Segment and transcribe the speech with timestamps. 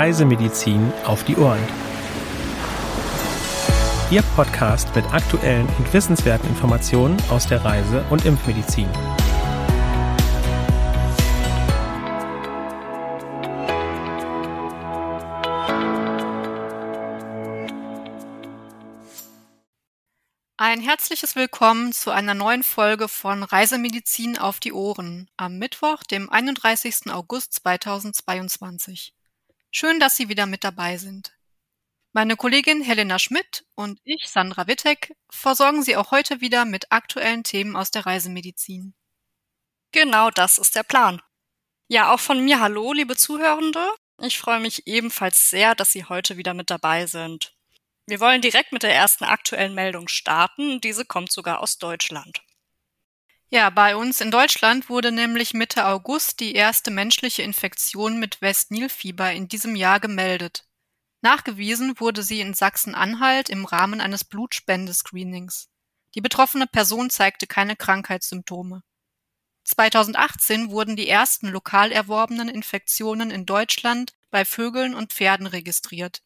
[0.00, 1.60] Reisemedizin auf die Ohren.
[4.10, 8.88] Ihr Podcast mit aktuellen und wissenswerten Informationen aus der Reise- und Impfmedizin.
[20.56, 26.30] Ein herzliches Willkommen zu einer neuen Folge von Reisemedizin auf die Ohren am Mittwoch, dem
[26.30, 27.12] 31.
[27.12, 29.12] August 2022.
[29.72, 31.32] Schön, dass Sie wieder mit dabei sind.
[32.12, 37.44] Meine Kollegin Helena Schmidt und ich, Sandra Wittek, versorgen Sie auch heute wieder mit aktuellen
[37.44, 38.94] Themen aus der Reisemedizin.
[39.92, 41.22] Genau das ist der Plan.
[41.86, 43.94] Ja, auch von mir hallo, liebe Zuhörende.
[44.20, 47.54] Ich freue mich ebenfalls sehr, dass Sie heute wieder mit dabei sind.
[48.06, 50.80] Wir wollen direkt mit der ersten aktuellen Meldung starten.
[50.80, 52.42] Diese kommt sogar aus Deutschland.
[53.52, 59.32] Ja, bei uns in Deutschland wurde nämlich Mitte August die erste menschliche Infektion mit Westnilfieber
[59.32, 60.68] in diesem Jahr gemeldet.
[61.20, 65.68] Nachgewiesen wurde sie in Sachsen-Anhalt im Rahmen eines Blutspendescreenings.
[66.14, 68.84] Die betroffene Person zeigte keine Krankheitssymptome.
[69.64, 76.22] 2018 wurden die ersten lokal erworbenen Infektionen in Deutschland bei Vögeln und Pferden registriert.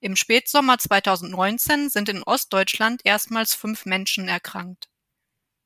[0.00, 4.90] Im Spätsommer 2019 sind in Ostdeutschland erstmals fünf Menschen erkrankt.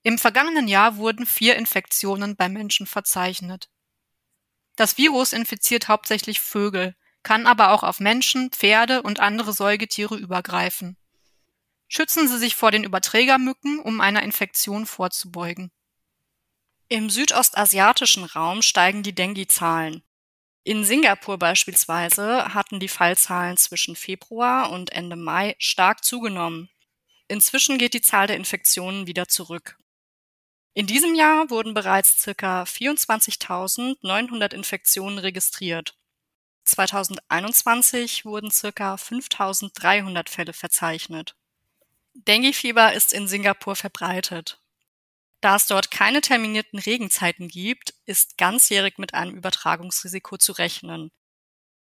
[0.02, 3.68] Im vergangenen Jahr wurden vier Infektionen bei Menschen verzeichnet.
[4.76, 10.96] Das Virus infiziert hauptsächlich Vögel, kann aber auch auf Menschen, Pferde und andere Säugetiere übergreifen.
[11.86, 15.70] Schützen Sie sich vor den Überträgermücken, um einer Infektion vorzubeugen.
[16.88, 20.02] Im südostasiatischen Raum steigen die Dengue-Zahlen.
[20.64, 26.70] In Singapur beispielsweise hatten die Fallzahlen zwischen Februar und Ende Mai stark zugenommen.
[27.28, 29.76] Inzwischen geht die Zahl der Infektionen wieder zurück.
[30.74, 32.62] In diesem Jahr wurden bereits ca.
[32.62, 35.94] 24.900 Infektionen registriert.
[36.64, 38.94] 2021 wurden ca.
[38.94, 41.36] 5.300 Fälle verzeichnet.
[42.14, 44.60] Dengue-Fieber ist in Singapur verbreitet.
[45.42, 51.10] Da es dort keine terminierten Regenzeiten gibt, ist ganzjährig mit einem Übertragungsrisiko zu rechnen.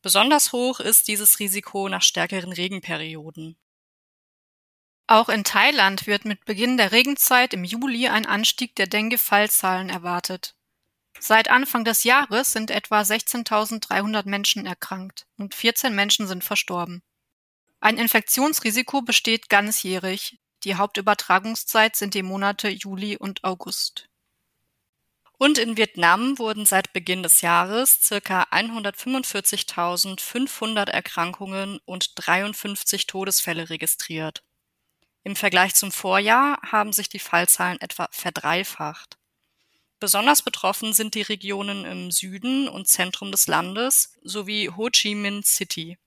[0.01, 3.55] Besonders hoch ist dieses Risiko nach stärkeren Regenperioden.
[5.07, 10.55] Auch in Thailand wird mit Beginn der Regenzeit im Juli ein Anstieg der Dengue-Fallzahlen erwartet.
[11.19, 17.03] Seit Anfang des Jahres sind etwa 16.300 Menschen erkrankt und 14 Menschen sind verstorben.
[17.79, 24.07] Ein Infektionsrisiko besteht ganzjährig, die Hauptübertragungszeit sind die Monate Juli und August.
[25.39, 34.43] Und in Vietnam wurden seit Beginn des Jahres circa 145.500 Erkrankungen und 53 Todesfälle registriert.
[35.23, 39.19] Im Vergleich zum Vorjahr haben sich die Fallzahlen etwa verdreifacht.
[39.99, 45.43] Besonders betroffen sind die Regionen im Süden und Zentrum des Landes sowie Ho Chi Minh
[45.43, 45.99] City.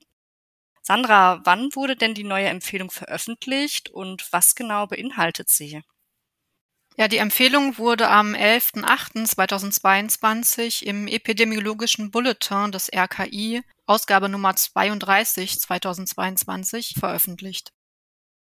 [0.87, 5.83] Sandra, wann wurde denn die neue Empfehlung veröffentlicht und was genau beinhaltet sie?
[6.97, 16.95] Ja, die Empfehlung wurde am 11.08.2022 im epidemiologischen Bulletin des RKI, Ausgabe Nummer 32 2022,
[16.97, 17.73] veröffentlicht.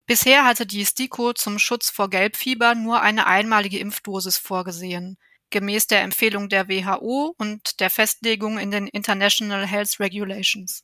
[0.05, 5.17] Bisher hatte die STIKO zum Schutz vor Gelbfieber nur eine einmalige Impfdosis vorgesehen,
[5.49, 10.83] gemäß der Empfehlung der WHO und der Festlegung in den International Health Regulations.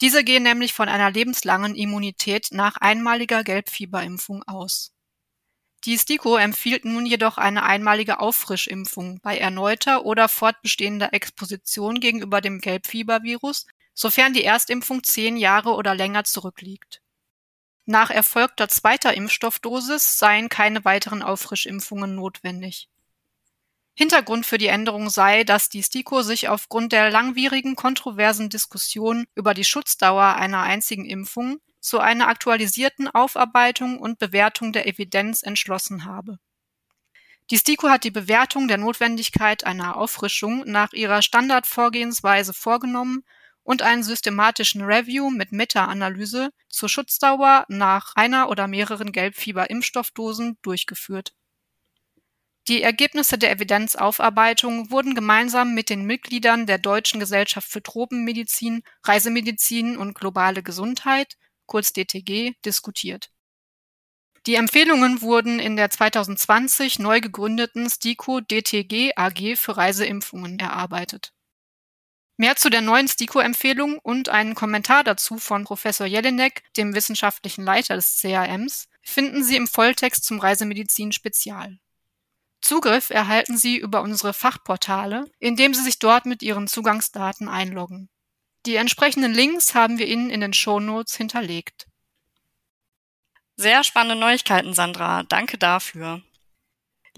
[0.00, 4.92] Diese gehen nämlich von einer lebenslangen Immunität nach einmaliger Gelbfieberimpfung aus.
[5.84, 12.60] Die STIKO empfiehlt nun jedoch eine einmalige Auffrischimpfung bei erneuter oder fortbestehender Exposition gegenüber dem
[12.60, 17.02] Gelbfiebervirus, sofern die Erstimpfung zehn Jahre oder länger zurückliegt.
[17.86, 22.88] Nach erfolgter zweiter Impfstoffdosis seien keine weiteren Auffrischimpfungen notwendig.
[23.98, 29.54] Hintergrund für die Änderung sei, dass die STIKO sich aufgrund der langwierigen kontroversen Diskussion über
[29.54, 36.38] die Schutzdauer einer einzigen Impfung zu einer aktualisierten Aufarbeitung und Bewertung der Evidenz entschlossen habe.
[37.50, 43.24] Die STIKO hat die Bewertung der Notwendigkeit einer Auffrischung nach ihrer Standardvorgehensweise vorgenommen
[43.62, 51.32] und einen systematischen Review mit Meta-Analyse zur Schutzdauer nach einer oder mehreren Gelbfieber-Impfstoffdosen durchgeführt.
[52.68, 59.96] Die Ergebnisse der Evidenzaufarbeitung wurden gemeinsam mit den Mitgliedern der Deutschen Gesellschaft für Tropenmedizin, Reisemedizin
[59.96, 61.36] und globale Gesundheit,
[61.66, 63.30] kurz DTG, diskutiert.
[64.46, 71.32] Die Empfehlungen wurden in der 2020 neu gegründeten STIKO DTG AG für Reiseimpfungen erarbeitet.
[72.36, 77.94] Mehr zu der neuen STIKO-Empfehlung und einen Kommentar dazu von Professor Jelinek, dem wissenschaftlichen Leiter
[77.94, 81.78] des CAMs, finden Sie im Volltext zum Reisemedizin Spezial.
[82.60, 88.08] Zugriff erhalten Sie über unsere Fachportale, indem Sie sich dort mit Ihren Zugangsdaten einloggen.
[88.66, 91.86] Die entsprechenden Links haben wir Ihnen in den Shownotes hinterlegt.
[93.54, 95.22] Sehr spannende Neuigkeiten, Sandra.
[95.22, 96.22] Danke dafür.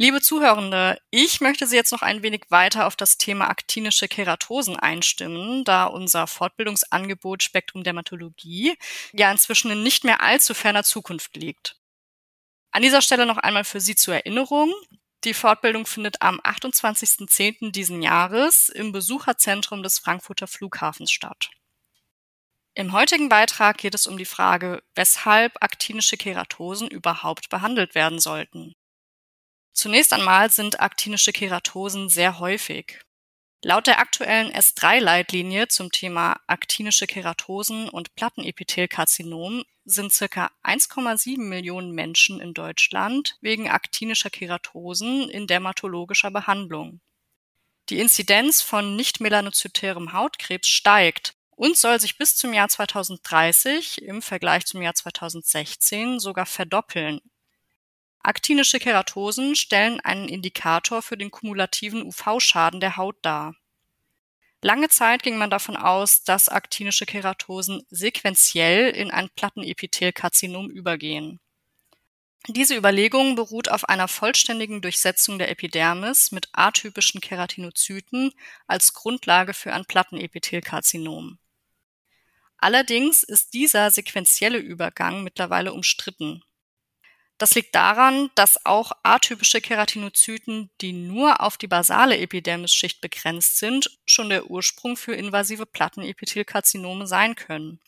[0.00, 4.76] Liebe Zuhörende, ich möchte Sie jetzt noch ein wenig weiter auf das Thema aktinische Keratosen
[4.76, 8.76] einstimmen, da unser Fortbildungsangebot Spektrum Dermatologie
[9.12, 11.80] ja inzwischen in nicht mehr allzu ferner Zukunft liegt.
[12.70, 14.72] An dieser Stelle noch einmal für Sie zur Erinnerung.
[15.24, 17.72] Die Fortbildung findet am 28.10.
[17.72, 21.50] diesen Jahres im Besucherzentrum des Frankfurter Flughafens statt.
[22.74, 28.74] Im heutigen Beitrag geht es um die Frage, weshalb aktinische Keratosen überhaupt behandelt werden sollten.
[29.72, 33.00] Zunächst einmal sind aktinische Keratosen sehr häufig.
[33.64, 42.40] Laut der aktuellen S3-Leitlinie zum Thema aktinische Keratosen und Plattenepithelkarzinom sind circa 1,7 Millionen Menschen
[42.40, 47.00] in Deutschland wegen aktinischer Keratosen in dermatologischer Behandlung.
[47.88, 54.66] Die Inzidenz von nicht-melanozytärem Hautkrebs steigt und soll sich bis zum Jahr 2030 im Vergleich
[54.66, 57.20] zum Jahr 2016 sogar verdoppeln.
[58.20, 63.54] Aktinische Keratosen stellen einen Indikator für den kumulativen UV-Schaden der Haut dar.
[64.60, 71.38] Lange Zeit ging man davon aus, dass aktinische Keratosen sequenziell in ein Plattenepithelkarzinom übergehen.
[72.48, 78.32] Diese Überlegung beruht auf einer vollständigen Durchsetzung der Epidermis mit atypischen Keratinozyten
[78.66, 81.38] als Grundlage für ein Plattenepithelkarzinom.
[82.56, 86.42] Allerdings ist dieser sequentielle Übergang mittlerweile umstritten.
[87.38, 93.96] Das liegt daran, dass auch atypische Keratinozyten, die nur auf die basale Epidermisschicht begrenzt sind,
[94.04, 97.80] schon der Ursprung für invasive Plattenepithelkarzinome sein können.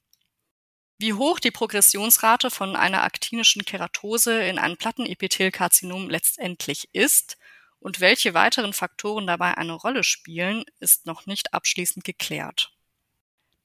[0.99, 7.37] Wie hoch die Progressionsrate von einer aktinischen Keratose in ein Plattenepithelkarzinom letztendlich ist
[7.81, 12.71] und welche weiteren Faktoren dabei eine Rolle spielen, ist noch nicht abschließend geklärt.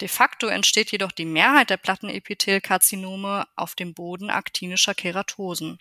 [0.01, 5.79] De facto entsteht jedoch die Mehrheit der Plattenepithelkarzinome auf dem Boden aktinischer Keratosen.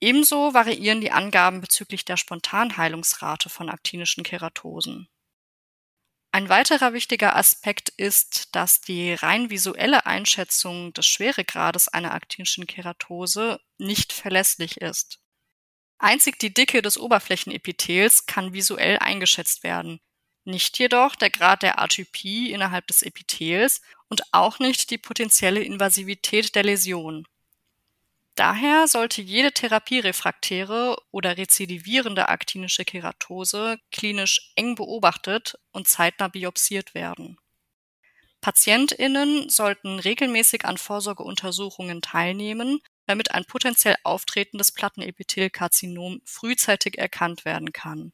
[0.00, 5.08] Ebenso variieren die Angaben bezüglich der Spontanheilungsrate von aktinischen Keratosen.
[6.32, 13.58] Ein weiterer wichtiger Aspekt ist, dass die rein visuelle Einschätzung des Schweregrades einer aktinischen Keratose
[13.78, 15.20] nicht verlässlich ist.
[15.98, 19.98] Einzig die Dicke des Oberflächenepithels kann visuell eingeschätzt werden,
[20.46, 26.54] nicht jedoch der Grad der Atypie innerhalb des Epithels und auch nicht die potenzielle Invasivität
[26.54, 27.26] der Läsion.
[28.36, 37.38] Daher sollte jede therapierefraktäre oder rezidivierende aktinische Keratose klinisch eng beobachtet und zeitnah biopsiert werden.
[38.42, 48.12] PatientInnen sollten regelmäßig an Vorsorgeuntersuchungen teilnehmen, damit ein potenziell auftretendes Plattenepithelkarzinom frühzeitig erkannt werden kann.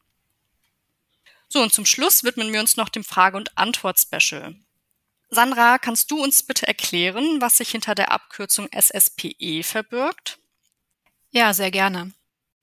[1.53, 4.55] So, und zum Schluss widmen wir uns noch dem Frage- und Antwort-Special.
[5.29, 10.39] Sandra, kannst du uns bitte erklären, was sich hinter der Abkürzung SSPE verbirgt?
[11.31, 12.13] Ja, sehr gerne.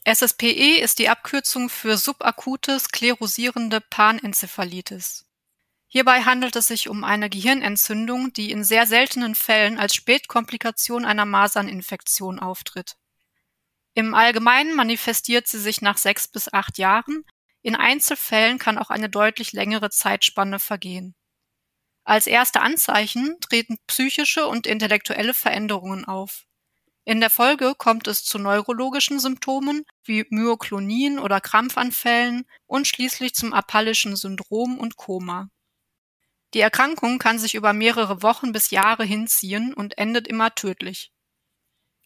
[0.05, 5.27] SSPE ist die Abkürzung für subakute sklerosierende Panenzephalitis.
[5.87, 11.25] Hierbei handelt es sich um eine Gehirnentzündung, die in sehr seltenen Fällen als Spätkomplikation einer
[11.25, 12.95] Maserninfektion auftritt.
[13.93, 17.23] Im Allgemeinen manifestiert sie sich nach sechs bis acht Jahren
[17.61, 21.15] in Einzelfällen kann auch eine deutlich längere Zeitspanne vergehen.
[22.03, 26.45] Als erste Anzeichen treten psychische und intellektuelle Veränderungen auf.
[27.05, 33.53] In der Folge kommt es zu neurologischen Symptomen wie Myoklonien oder Krampfanfällen und schließlich zum
[33.53, 35.49] apallischen Syndrom und Koma.
[36.53, 41.11] Die Erkrankung kann sich über mehrere Wochen bis Jahre hinziehen und endet immer tödlich.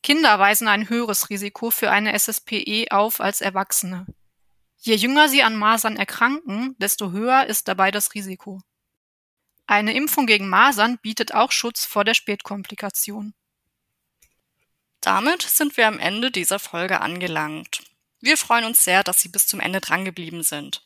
[0.02, 4.06] Kinder weisen ein höheres Risiko für eine SSPE auf als Erwachsene.
[4.86, 8.62] Je jünger sie an Masern erkranken, desto höher ist dabei das Risiko.
[9.66, 13.34] Eine Impfung gegen Masern bietet auch Schutz vor der Spätkomplikation.
[15.00, 17.82] Damit sind wir am Ende dieser Folge angelangt.
[18.20, 20.84] Wir freuen uns sehr, dass Sie bis zum Ende drangeblieben sind.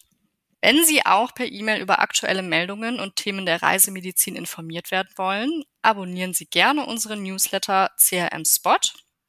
[0.62, 5.64] Wenn Sie auch per E-Mail über aktuelle Meldungen und Themen der Reisemedizin informiert werden wollen,
[5.82, 8.78] abonnieren Sie gerne unseren Newsletter CRM Spot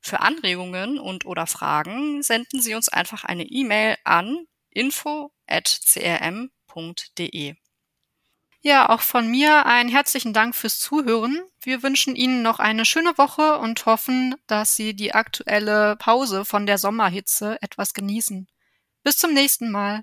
[0.00, 7.56] Für Anregungen und oder Fragen senden Sie uns einfach eine E-Mail an info@crm.de.
[8.60, 11.40] Ja, auch von mir einen herzlichen Dank fürs Zuhören.
[11.60, 16.66] Wir wünschen Ihnen noch eine schöne Woche und hoffen, dass Sie die aktuelle Pause von
[16.66, 18.48] der Sommerhitze etwas genießen.
[19.04, 20.02] Bis zum nächsten Mal.